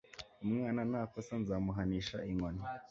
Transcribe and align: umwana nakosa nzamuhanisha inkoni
umwana 0.43 0.81
nakosa 0.91 1.33
nzamuhanisha 1.41 2.17
inkoni 2.29 2.61